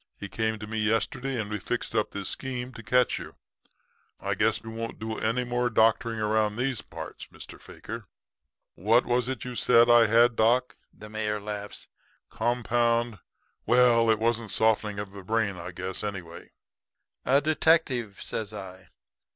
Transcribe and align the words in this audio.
He 0.19 0.29
came 0.29 0.57
to 0.57 0.65
me 0.65 0.79
yesterday 0.79 1.39
and 1.39 1.47
we 1.47 1.59
fixed 1.59 1.93
up 1.93 2.09
this 2.09 2.27
scheme 2.27 2.73
to 2.73 2.81
catch 2.81 3.19
you. 3.19 3.35
I 4.19 4.33
guess 4.33 4.61
you 4.63 4.71
won't 4.71 4.97
do 4.97 5.19
any 5.19 5.43
more 5.43 5.69
doctoring 5.69 6.19
around 6.19 6.55
these 6.55 6.81
parts, 6.81 7.27
Mr. 7.27 7.61
Fakir. 7.61 8.07
What 8.73 9.05
was 9.05 9.29
it 9.29 9.45
you 9.45 9.55
said 9.55 9.91
I 9.91 10.07
had, 10.07 10.35
doc?' 10.35 10.75
the 10.91 11.07
mayor 11.07 11.39
laughs, 11.39 11.87
'compound 12.31 13.19
well, 13.67 14.09
it 14.09 14.17
wasn't 14.17 14.49
softening 14.49 14.97
of 14.97 15.11
the 15.11 15.21
brain, 15.21 15.55
I 15.57 15.69
guess, 15.69 16.03
anyway.' 16.03 16.49
"'A 17.23 17.41
detective,' 17.41 18.19
says 18.23 18.51
I. 18.53 18.87